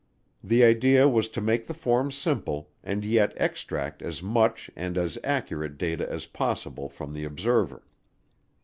[0.43, 5.19] The idea was to make the form simple and yet extract as much and as
[5.23, 7.85] accurate data as possible from the observer.